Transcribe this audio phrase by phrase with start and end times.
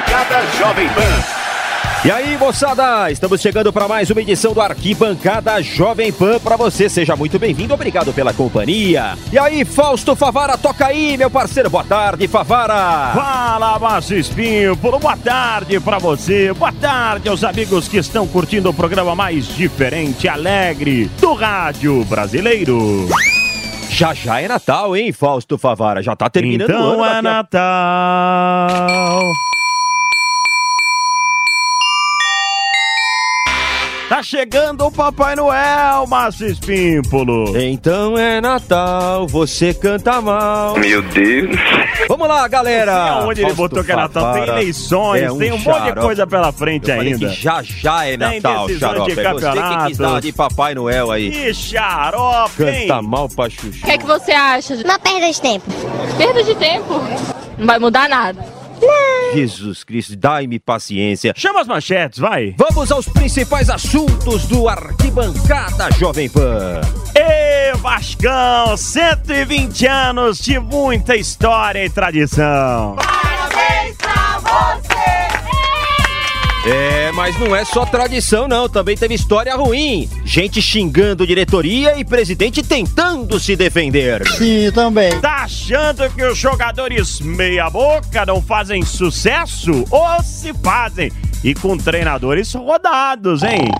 [0.00, 1.02] Arquibancada Jovem Pan.
[2.02, 6.88] E aí, moçada, estamos chegando para mais uma edição do Arquibancada Jovem Pan para você.
[6.88, 9.18] Seja muito bem-vindo, obrigado pela companhia.
[9.30, 11.68] E aí, Fausto Favara, toca aí, meu parceiro.
[11.68, 13.12] Boa tarde, Favara.
[13.14, 16.50] Fala, Márcio Espinho, por boa tarde para você.
[16.54, 23.06] Boa tarde aos amigos que estão curtindo o programa mais diferente, alegre do rádio brasileiro.
[23.90, 26.02] Já já é Natal, hein, Fausto Favara?
[26.02, 27.18] Já tá terminando então o ano.
[27.18, 29.20] é daqui a- Natal.
[34.20, 37.58] Tá chegando o Papai Noel, Márcio Espímpolo.
[37.58, 40.76] Então é Natal, você canta mal.
[40.76, 41.56] Meu Deus.
[42.06, 43.24] Vamos lá, galera.
[43.24, 44.34] Onde ele botou que é Natal?
[44.34, 46.00] Tem eleições, é um tem um monte de xarope.
[46.02, 47.28] coisa pela frente Eu falei ainda.
[47.30, 49.14] que já já é Tem Natal, decisão xarope.
[49.14, 51.30] de É você que quis dar de Papai Noel aí.
[51.30, 52.88] Que xarope, hein?
[52.88, 53.68] Canta mal pra chuchu.
[53.68, 54.74] O que, é que você acha?
[54.84, 55.64] Uma perda de tempo.
[56.18, 57.00] Perda de tempo?
[57.56, 58.59] Não vai mudar nada.
[59.32, 61.32] Jesus Cristo, dai-me paciência.
[61.36, 62.54] Chama as manchetes, vai.
[62.58, 66.80] Vamos aos principais assuntos do Arquibancada Jovem Pan.
[67.14, 72.96] Ê, Vascão, 120 anos de muita história e tradição.
[76.66, 78.68] É, mas não é só tradição, não.
[78.68, 80.08] Também teve história ruim.
[80.24, 84.26] Gente xingando diretoria e presidente tentando se defender.
[84.28, 85.18] Sim, também.
[85.20, 89.84] Tá achando que os jogadores meia-boca não fazem sucesso?
[89.90, 91.10] Ou se fazem?
[91.42, 93.70] E com treinadores rodados, hein?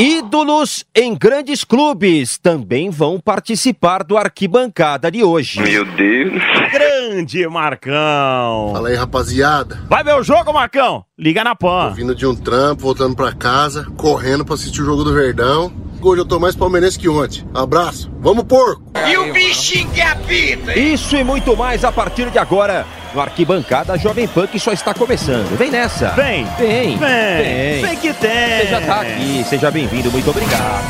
[0.00, 5.60] Ídolos em grandes clubes também vão participar do Arquibancada de hoje.
[5.60, 6.42] Meu Deus.
[6.72, 8.70] Grande Marcão.
[8.72, 9.78] Fala aí, rapaziada.
[9.90, 11.04] Vai ver o jogo, Marcão?
[11.18, 11.92] Liga na Pan.
[11.94, 15.70] Vindo de um trampo, voltando pra casa, correndo pra assistir o jogo do Verdão.
[16.00, 17.46] Hoje eu tô mais palmeirense que ontem.
[17.52, 18.10] Abraço.
[18.20, 18.82] Vamos, porco!
[20.74, 24.94] Isso e muito mais a partir de agora no Arquibancada Jovem Pan que só está
[24.94, 25.56] começando.
[25.56, 26.10] Vem nessa.
[26.10, 26.44] Vem.
[26.58, 26.96] Vem.
[26.96, 27.82] Vem.
[27.82, 28.30] Vem que tem.
[28.30, 29.44] Você já tá aqui.
[29.48, 30.10] Seja bem-vindo.
[30.10, 30.84] Muito obrigado.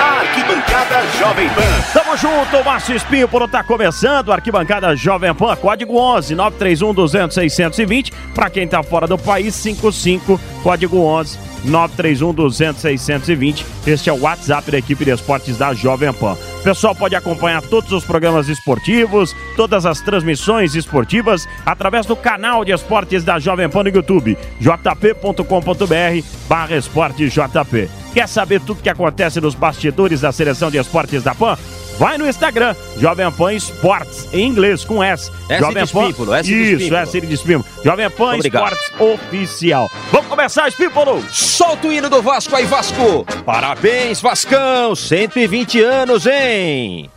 [0.00, 1.62] Arquibancada Jovem Pan.
[1.92, 8.12] Tamo junto, Márcio Espinho, por tá começando, Arquibancada Jovem Pan, código 11 931 200 620,
[8.34, 13.66] pra quem tá fora do país, 55, código 11 931 200 620.
[13.86, 16.36] Este é o WhatsApp da equipe de esportes da Jovem Pan.
[16.60, 22.64] O pessoal pode acompanhar todos os programas esportivos, todas as transmissões esportivas através do canal
[22.64, 27.88] de esportes da Jovem Pan no YouTube, jp.com.br barra esporte JP.
[28.14, 31.58] Quer saber tudo que acontece nos bastidores da seleção de esportes da PAN?
[31.98, 35.30] Vai no Instagram, Jovem Pan Esportes, em inglês, com S.
[35.48, 36.94] S Jovem S de Isso.
[36.94, 37.66] S de espímpulo.
[37.84, 38.72] Jovem Pan Obrigado.
[38.72, 39.90] Esportes Oficial.
[40.10, 41.24] Vamos começar, espímpulo!
[41.30, 43.24] Solta o hino do Vasco aí, Vasco.
[43.44, 44.94] Parabéns, Vascão.
[44.94, 47.10] 120 anos, hein?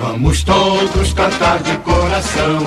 [0.00, 2.58] Vamos todos cantar de coração.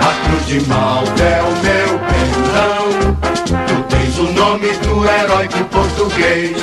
[0.00, 3.16] A cruz de Malta é o meu pendão.
[3.66, 6.56] Tu tens o nome do heróico português.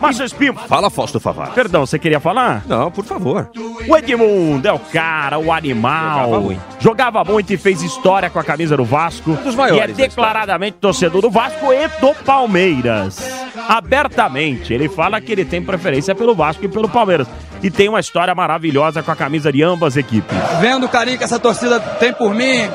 [0.00, 1.52] Márcio Espinho, Fala, Fausto Favara.
[1.52, 2.62] perdão, você queria falar?
[2.66, 3.50] Não, por favor.
[3.88, 6.24] O Edmundo é o cara, o animal.
[6.24, 6.62] Jogava muito.
[6.80, 9.32] Jogava muito e fez história com a camisa do Vasco.
[9.36, 13.18] dos maiores E é declaradamente torcedor do Vasco e do Palmeiras.
[13.68, 17.28] Abertamente, ele fala que ele tem preferência pelo Vasco e pelo Palmeiras.
[17.62, 20.36] E tem uma história maravilhosa com a camisa de ambas equipes.
[20.60, 22.68] vendo o carinho que essa torcida tem por mim,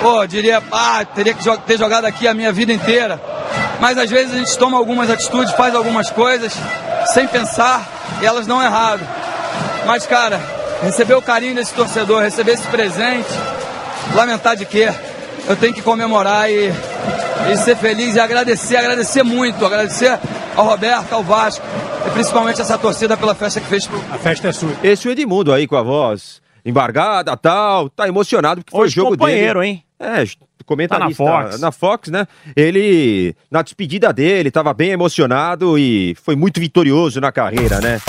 [0.00, 3.20] pô, diria, ah, teria que ter jogado aqui a minha vida inteira.
[3.80, 6.52] Mas às vezes a gente toma algumas atitudes, faz algumas coisas
[7.06, 7.86] sem pensar
[8.22, 9.06] e elas dão errado.
[9.86, 10.40] Mas, cara,
[10.82, 13.28] receber o carinho desse torcedor, receber esse presente,
[14.14, 14.92] lamentar de quê?
[15.48, 16.72] Eu tenho que comemorar e,
[17.52, 20.18] e ser feliz e agradecer, agradecer muito, agradecer
[20.56, 21.64] ao Roberto, ao Vasco
[22.06, 24.02] e principalmente essa torcida pela festa que fez pro,
[24.82, 27.88] Esse é o Edmundo aí com a voz embargada tal.
[27.88, 29.72] Tá emocionado porque foi Hoje o jogo companheiro, dele.
[29.72, 29.84] hein?
[30.00, 30.24] É,
[30.66, 31.60] comentarista Tá na Fox.
[31.60, 32.26] na Fox, né?
[32.54, 38.00] Ele, na despedida dele, tava bem emocionado e foi muito vitorioso na carreira, né?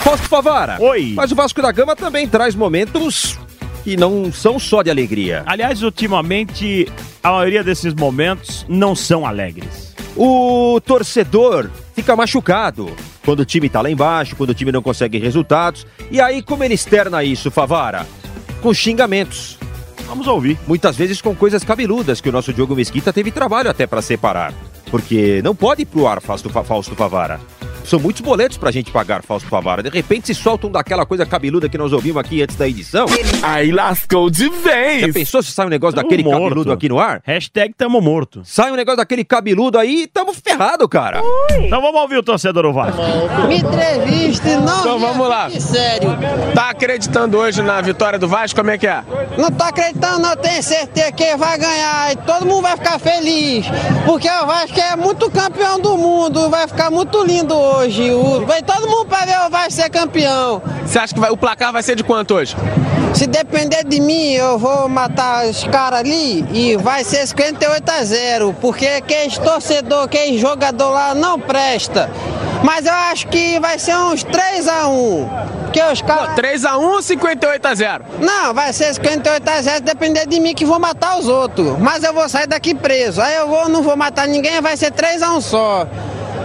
[0.00, 0.78] Fausto Favara.
[0.80, 1.12] Oi.
[1.14, 3.38] Mas o Vasco da Gama também traz momentos
[3.84, 5.42] que não são só de alegria.
[5.46, 6.90] Aliás, ultimamente,
[7.22, 9.94] a maioria desses momentos não são alegres.
[10.16, 12.90] O torcedor fica machucado
[13.24, 15.86] quando o time tá lá embaixo, quando o time não consegue resultados.
[16.10, 18.06] E aí, como ele externa isso, Favara?
[18.62, 19.57] Com xingamentos.
[20.08, 20.58] Vamos ouvir.
[20.66, 24.52] Muitas vezes com coisas cabeludas que o nosso Diogo Mesquita teve trabalho até para separar.
[24.90, 27.38] Porque não pode ir pro ar, Fausto, Fa- Fausto Favara.
[27.88, 29.82] São muitos boletos pra gente pagar, Fausto Favara.
[29.82, 33.06] De repente se soltam daquela coisa cabeluda que nós ouvimos aqui antes da edição.
[33.42, 35.12] Aí lascou de Já vez.
[35.14, 36.42] pensou se sai um negócio Tamo daquele morto.
[36.42, 37.20] cabeludo aqui no ar?
[37.24, 38.42] Hashtag tamo morto.
[38.44, 41.20] Sai um negócio daquele cabeludo aí, tamo ferrado, cara.
[41.60, 43.00] Então vamos ouvir o torcedor do Vasco.
[43.48, 44.80] Me entreviste, não.
[44.80, 45.50] Então vamos lá.
[45.50, 46.10] Sério.
[46.54, 48.58] Tá acreditando hoje na vitória do Vasco?
[48.58, 49.02] Como é que é?
[49.36, 50.36] Não tô acreditando, não.
[50.36, 52.12] Tenho certeza que vai ganhar.
[52.12, 53.66] E todo mundo vai ficar feliz.
[54.04, 56.48] Porque o Vasco é muito campeão do mundo.
[56.50, 57.77] Vai ficar muito lindo hoje.
[57.86, 60.60] O- Vai todo mundo pra ver o Vasco ser campeão.
[60.84, 62.56] Você acha que vai- o placar vai ser de quanto hoje?
[63.14, 68.04] Se depender de mim, eu vou matar os caras ali e vai ser 58 a
[68.04, 68.54] 0.
[68.60, 72.10] Porque aqueles torcedor, aqueles jogador lá não presta.
[72.62, 75.28] Mas eu acho que vai ser uns 3 a 1.
[75.64, 76.34] Porque os caras.
[76.34, 78.02] 3x1 ou 58x0?
[78.20, 81.78] Não, vai ser 58 a 0, depender de mim que vou matar os outros.
[81.78, 83.20] Mas eu vou sair daqui preso.
[83.22, 85.86] Aí eu vou, não vou matar ninguém, vai ser 3 a 1 só.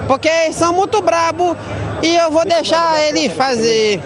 [0.08, 1.56] Porque eles são muito brabo
[2.02, 4.02] e eu vou deixar eles fazer.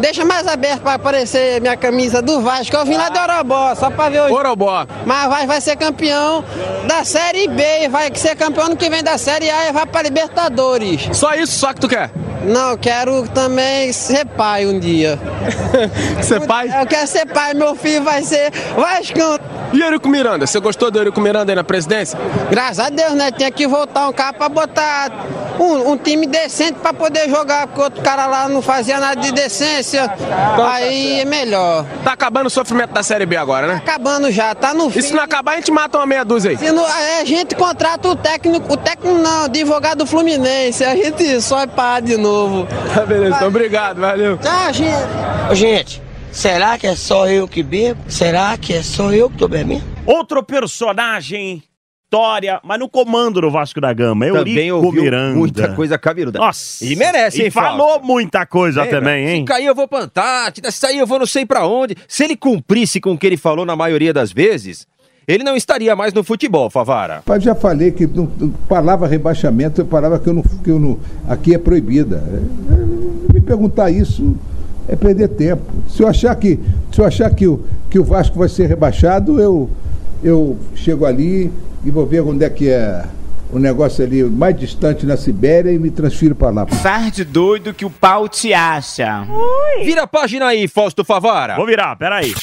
[0.00, 2.76] Deixa mais aberto para aparecer minha camisa do Vasco.
[2.76, 4.86] Eu vim lá do Orobó, só para ver o Orobó.
[5.06, 6.44] Mas vai, vai ser campeão
[6.86, 10.02] da Série B, vai ser campeão no que vem da Série A e vai para
[10.02, 11.08] Libertadores.
[11.12, 12.10] Só isso, só que tu quer?
[12.46, 15.18] Não, eu quero também ser pai um dia.
[16.22, 16.68] Ser pai?
[16.80, 19.38] Eu quero ser pai, meu filho vai ser Vascão.
[19.72, 20.46] E Eurico Miranda?
[20.46, 22.18] Você gostou do Eurico Miranda aí na presidência?
[22.50, 23.30] Graças a Deus, né?
[23.32, 25.10] Tinha que voltar um cara pra botar
[25.58, 29.32] um, um time decente pra poder jogar, porque outro cara lá não fazia nada de
[29.32, 30.08] decência.
[30.70, 31.84] Aí é melhor.
[32.04, 33.74] Tá acabando o sofrimento da Série B agora, né?
[33.84, 35.00] Acabando já, tá no fim.
[35.00, 36.56] E se não acabar, a gente mata uma meia dúzia aí.
[36.56, 40.84] Se não- aí a gente contrata o técnico, o técnico não, o advogado do Fluminense,
[40.84, 42.33] a gente só é pá de novo.
[42.94, 44.38] Tá beleza, então obrigado, valeu.
[44.38, 45.54] Tchau, gente.
[45.54, 46.02] Gente,
[46.32, 48.00] será que é só eu que bebo?
[48.08, 49.84] Será que é só eu que tô bebendo?
[50.06, 51.62] Outro personagem,
[52.04, 55.36] história, mas no comando do Vasco da Gama, Também Eurico ouviu Miranda.
[55.36, 56.38] muita coisa cabeluda.
[56.38, 56.84] Nossa.
[56.84, 58.06] E merece, E hein, falou Fausto?
[58.06, 59.40] muita coisa É, também, hein?
[59.40, 61.96] Se cair eu vou pra Antártida, se sair eu vou não sei pra onde.
[62.06, 64.86] Se ele cumprisse com o que ele falou na maioria das vezes,
[65.26, 67.22] ele não estaria mais no futebol, Favara.
[67.26, 68.26] Mas já falei que não,
[68.68, 70.98] palavra rebaixamento é palavra que eu não, que eu não
[71.28, 72.22] aqui é proibida.
[72.26, 74.36] É, é, me perguntar isso
[74.88, 75.62] é perder tempo.
[75.88, 76.60] Se eu achar que
[76.92, 79.70] se eu achar que o, que o Vasco vai ser rebaixado, eu
[80.22, 81.50] eu chego ali
[81.84, 83.04] e vou ver onde é que é
[83.52, 86.66] o negócio ali mais distante na Sibéria e me transfiro para lá.
[86.66, 89.24] Faz de doido que o pau te acha.
[89.84, 91.56] Vira a página aí, Fausto Favara.
[91.56, 92.34] Vou virar, peraí.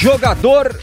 [0.00, 0.78] Jogador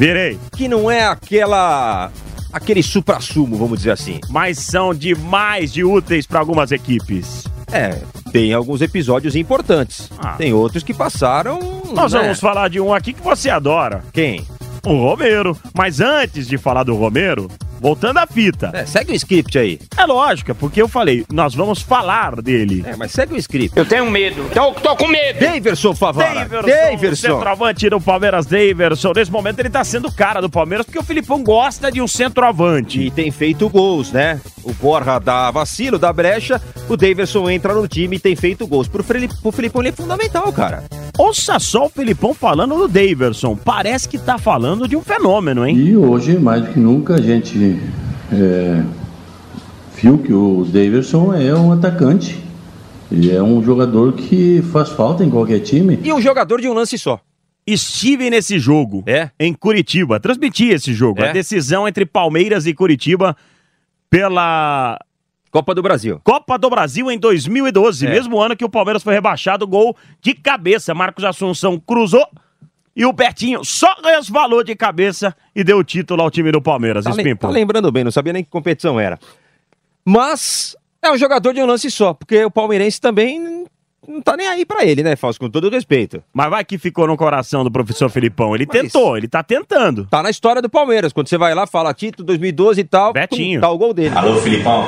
[0.00, 0.38] Virei.
[0.56, 2.10] que não é aquela
[2.50, 4.18] aquele supra-sumo, vamos dizer assim.
[4.30, 7.44] Mas são demais de úteis para algumas equipes.
[7.70, 8.00] É,
[8.32, 10.10] tem alguns episódios importantes.
[10.18, 10.36] Ah.
[10.38, 11.60] Tem outros que passaram.
[11.92, 12.20] Nós né?
[12.22, 14.02] vamos falar de um aqui que você adora.
[14.10, 14.46] Quem?
[14.86, 15.54] O Romero.
[15.74, 17.50] Mas antes de falar do Romero,
[17.80, 18.70] voltando à fita.
[18.74, 19.78] É, segue o script aí.
[19.96, 22.84] É lógico, porque eu falei, nós vamos falar dele.
[22.86, 23.76] É, mas segue o script.
[23.76, 24.48] Eu tenho medo.
[24.52, 25.40] Tô, tô com medo.
[25.40, 26.40] Daverson Favara.
[26.46, 27.28] Daverson, Daverson.
[27.34, 29.12] centroavante do Palmeiras, Daverson.
[29.14, 33.00] Nesse momento ele tá sendo cara do Palmeiras porque o Filipão gosta de um centroavante.
[33.00, 34.40] E tem feito gols, né?
[34.62, 38.88] O Borja dá vacilo, dá brecha, o Daverson entra no time e tem feito gols.
[38.88, 40.84] Pro, Fili- pro Filipão ele é fundamental, cara.
[41.20, 43.54] Ouça só o Filipão falando do Daverson.
[43.54, 45.76] Parece que tá falando de um fenômeno, hein?
[45.76, 47.78] E hoje, mais do que nunca, a gente
[48.32, 48.82] é,
[50.00, 52.42] viu que o Davidson é um atacante.
[53.12, 55.98] Ele é um jogador que faz falta em qualquer time.
[56.02, 57.20] E um jogador de um lance só.
[57.66, 59.28] Estive nesse jogo É?
[59.38, 60.18] em Curitiba.
[60.18, 61.20] Transmiti esse jogo.
[61.20, 61.28] É?
[61.28, 63.36] A decisão entre Palmeiras e Curitiba
[64.08, 64.98] pela
[65.50, 66.20] Copa do Brasil.
[66.22, 68.06] Copa do Brasil em 2012.
[68.06, 68.10] É.
[68.10, 70.94] Mesmo ano que o Palmeiras foi rebaixado, gol de cabeça.
[70.94, 72.26] Marcos Assunção cruzou
[72.94, 77.04] e o Betinho só resvalou de cabeça e deu o título ao time do Palmeiras.
[77.04, 79.18] Tá, le- tá lembrando bem, não sabia nem que competição era.
[80.04, 83.64] Mas é um jogador de um lance só, porque o palmeirense também
[84.08, 85.40] não tá nem aí pra ele, né, Fausto?
[85.40, 86.22] Com todo respeito.
[86.32, 88.54] Mas vai que ficou no coração do professor Filipão.
[88.54, 90.06] Ele Mas- tentou, ele tá tentando.
[90.06, 91.12] Tá na história do Palmeiras.
[91.12, 93.12] Quando você vai lá, fala título 2012 e tal.
[93.12, 93.60] Betinho.
[93.60, 94.16] Tá o gol dele.
[94.16, 94.84] Alô, Filipão,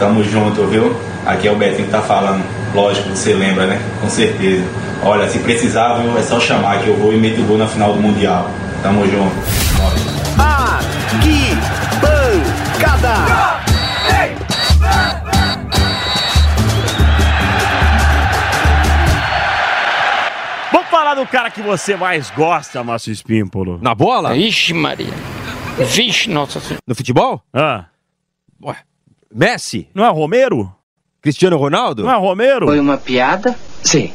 [0.00, 0.96] tamo junto, viu?
[1.26, 2.42] Aqui é o Betinho que tá falando.
[2.74, 3.80] Lógico, você lembra, né?
[4.00, 4.64] Com certeza.
[5.04, 7.66] Olha, se precisar, viu, é só chamar que eu vou e meto o gol na
[7.66, 8.50] final do Mundial.
[8.82, 9.36] Tamo junto.
[10.38, 11.70] Arquibancada.
[20.72, 23.78] Vamos falar do cara que você mais gosta, Márcio Espímpolo.
[23.82, 24.32] Na bola?
[24.32, 25.12] Vixe, Maria.
[25.78, 26.80] Vixe, nossa senhora.
[26.86, 27.42] No futebol?
[27.52, 27.84] Ah,
[28.62, 28.76] Ué,
[29.32, 29.88] Messi?
[29.94, 30.74] não é Romero?
[31.22, 32.02] Cristiano Ronaldo?
[32.02, 32.80] Não é Romero?
[32.80, 33.56] uma piada?
[33.82, 34.12] Sim.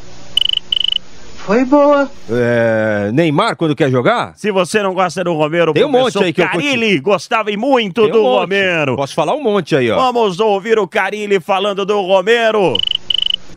[1.36, 2.10] foi boa.
[2.28, 4.36] É, Neymar, quando quer jogar?
[4.36, 7.56] Se você não gosta do Romero, Tem um monte aí que eu Carilli gostava e
[7.56, 8.40] muito Tem um do monte.
[8.40, 8.96] Romero.
[8.96, 9.96] Posso falar um monte aí, ó.
[9.96, 12.76] Vamos ouvir o Carilli falando do Romero.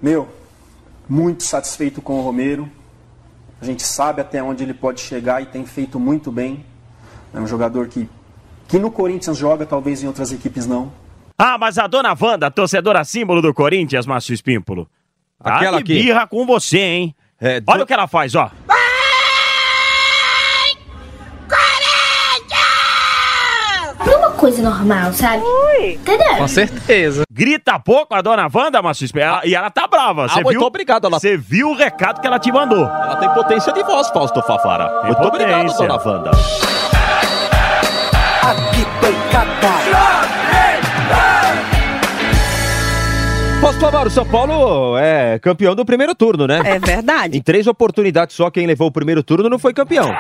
[0.02, 0.30] Meu,
[1.10, 2.70] muito satisfeito com o Romero.
[3.62, 6.64] A gente sabe até onde ele pode chegar e tem feito muito bem.
[7.34, 8.08] É um jogador que,
[8.68, 10.92] que no Corinthians joga, talvez em outras equipes não.
[11.42, 14.90] Ah, mas a dona Wanda, torcedora símbolo do Corinthians, Márcio Espímpolo.
[15.42, 16.04] Tá Aquela de aqui.
[16.04, 17.16] birra com você, hein?
[17.40, 18.52] É, Olha o que ela faz, ó.
[24.06, 25.44] Não é uma coisa normal, sabe?
[25.94, 26.48] Entendeu?
[26.48, 27.24] certeza.
[27.32, 29.42] Grita pouco a dona Wanda, Márcio Espímpolo.
[29.44, 30.28] E ela tá brava.
[30.28, 30.68] Você Ah, muito viu?
[30.68, 31.06] obrigado.
[31.08, 31.20] Ela...
[31.20, 32.86] Você viu o recado que ela te mandou.
[32.86, 35.04] Ela tem potência de voz, Fausto Fafara.
[35.06, 35.88] Muito obrigado, potência.
[35.88, 36.32] dona Wanda.
[36.32, 36.68] Fausto
[39.32, 40.19] Fafara,
[43.82, 46.62] o São Paulo é campeão do primeiro turno, né?
[46.66, 47.38] É verdade.
[47.38, 50.12] Em três oportunidades só, quem levou o primeiro turno não foi campeão.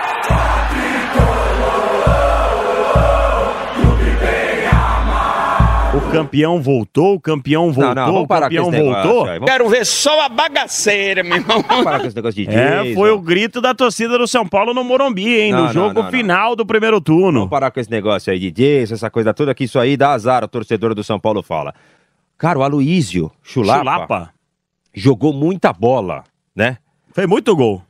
[5.91, 9.25] O campeão voltou, o campeão voltou, não, vamos o parar com campeão esse negócio voltou.
[9.25, 11.63] vamos- Quero ver só a bagaceira, meu irmão.
[11.67, 12.93] Vamos parar com esse negócio de É, Jason.
[12.95, 15.51] foi o grito da torcida do São Paulo no Morumbi, hein?
[15.51, 16.11] Não, no não, jogo não, não.
[16.11, 17.39] final do primeiro turno.
[17.39, 20.11] Vamos parar com esse negócio aí de Jason, essa coisa toda, que isso aí dá
[20.11, 21.73] azar, o torcedor do São Paulo fala.
[22.39, 24.29] Cara, o Aloísio Chulapa, Chulapa.
[24.93, 26.23] jogou muita bola,
[26.55, 26.77] né?
[27.13, 27.83] Fez muito gol.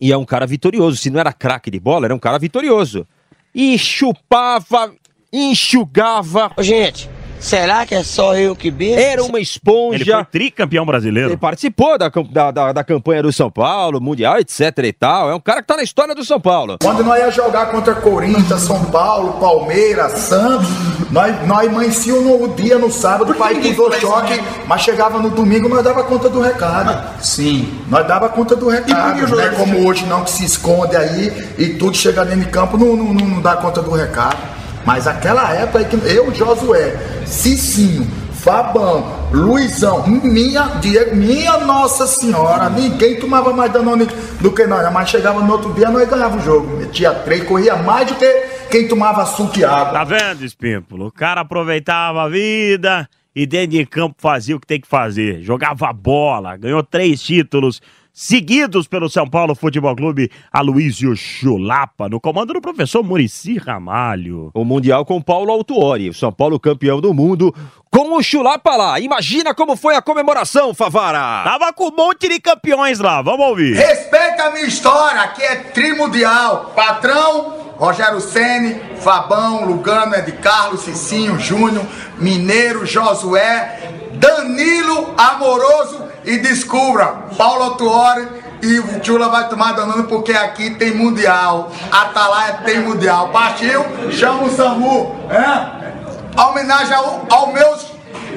[0.00, 0.96] E é um cara vitorioso.
[0.96, 3.06] Se não era craque de bola, era um cara vitorioso.
[3.54, 4.92] E chupava,
[5.32, 6.50] enxugava.
[6.58, 7.08] Gente,
[7.38, 9.00] será que é só eu que bebo?
[9.00, 10.02] Era uma esponja.
[10.02, 11.30] Ele foi tricampeão brasileiro.
[11.30, 15.30] Ele participou da, da, da, da campanha do São Paulo, Mundial, etc e tal.
[15.30, 16.78] É um cara que tá na história do São Paulo.
[16.82, 20.68] Quando nós ia jogar contra Corinthians, São Paulo, Palmeiras, Santos,
[21.14, 25.68] nós, nós amanhecíamos no dia, no sábado, para ir pro choque, mas chegava no domingo,
[25.68, 27.22] nós dava conta do recado.
[27.22, 27.72] Sim.
[27.88, 31.68] Nós dava conta do recado, não é como hoje não, que se esconde aí e
[31.74, 34.38] tudo chega dentro de campo, não, não, não, não dá conta do recado.
[34.84, 42.68] Mas aquela época aí que eu, Josué, Cicinho, Fabão, Luizão, minha, Diego, minha Nossa Senhora,
[42.68, 44.08] ninguém tomava mais Danone
[44.40, 46.76] do que nós, mas chegava no outro dia, nós ganhava o jogo.
[46.76, 48.43] Metia três, corria mais do que
[48.74, 49.92] quem tomava suco e água.
[49.92, 51.06] Tá vendo, Espímpolo?
[51.06, 55.42] O cara aproveitava a vida e dentro de campo fazia o que tem que fazer.
[55.42, 57.80] Jogava bola, ganhou três títulos
[58.14, 64.52] seguidos pelo São Paulo Futebol Clube, Aloysio Chulapa, no comando do professor Murici Ramalho.
[64.54, 67.52] O Mundial com Paulo Autuori, o São Paulo campeão do mundo,
[67.90, 69.00] com o Chulapa lá.
[69.00, 71.42] Imagina como foi a comemoração, Favara.
[71.42, 73.74] Tava com um monte de campeões lá, vamos ouvir.
[73.74, 76.72] Respeita a minha história, aqui é trimundial.
[76.76, 81.84] Patrão, Rogério Ceni, Fabão, Lugano, Ed Carlos, Cicinho, Júnior,
[82.18, 88.26] Mineiro, Josué, Danilo Amoroso e descubra, Paulo Tuori
[88.62, 91.70] e o Chula vai tomar danando porque aqui tem mundial.
[91.92, 93.28] Atalaia tem mundial.
[93.28, 96.40] Partiu, chama o Samu, é?
[96.40, 97.76] Homenagem ao, ao meu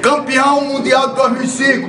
[0.02, 1.88] campeão mundial de 2005.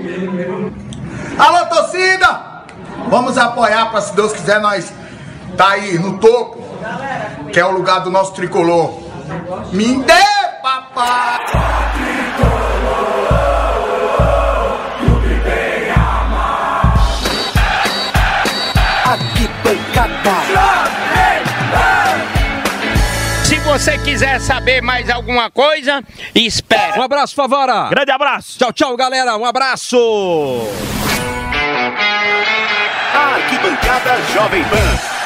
[1.37, 2.63] Alô, torcida!
[3.09, 4.93] Vamos apoiar para, se Deus quiser, nós
[5.57, 6.63] tá aí no topo,
[7.51, 8.93] que é o lugar do nosso tricolor.
[9.73, 10.23] Me dê,
[10.61, 12.18] papai!
[23.69, 26.99] Você quiser saber mais alguma coisa, espera.
[26.99, 27.87] Um abraço, Favara.
[27.87, 28.57] Grande abraço.
[28.57, 29.37] Tchau, tchau, galera.
[29.37, 29.95] Um abraço.
[33.13, 35.18] Arquibancada Jovem Pan.